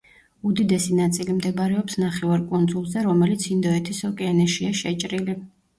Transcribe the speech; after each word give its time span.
უდიდესი 0.51 0.95
ნაწილი 0.99 1.35
მდებარეობს 1.41 1.97
ნახევარკუნძულზე, 2.05 3.07
რომელიც 3.11 3.49
ინდოეთის 3.53 4.05
ოკეანეშია 4.13 4.77
შეჭრილი. 4.83 5.41